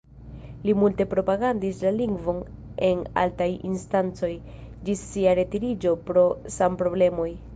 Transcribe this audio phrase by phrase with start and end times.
[0.67, 2.39] Li multe propagandis la lingvon
[2.87, 4.31] en altaj instancoj,
[4.89, 6.27] ĝis sia retiriĝo pro
[6.57, 7.31] sanproblemoj.